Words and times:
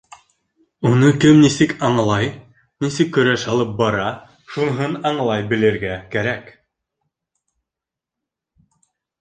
Уны 0.91 1.09
кем 1.25 1.41
нисек 1.41 1.75
аңлай, 1.89 2.29
нисек 2.85 3.11
көрәш 3.17 3.45
алып 3.55 3.75
бара, 3.81 4.07
шуныһын 4.55 4.97
аңлай 5.11 5.47
белергә 5.53 5.93
кәрәк. 6.17 6.53